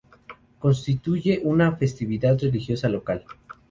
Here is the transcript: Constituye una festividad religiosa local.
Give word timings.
Constituye 0.57 1.41
una 1.43 1.73
festividad 1.73 2.39
religiosa 2.41 2.89
local. 2.89 3.23